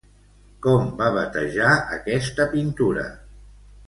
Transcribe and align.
Com 0.65 0.87
va 1.01 1.09
batejar 1.17 1.73
aquesta 1.97 2.47
pintura? 2.55 3.05